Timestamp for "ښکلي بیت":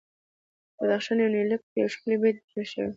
1.93-2.37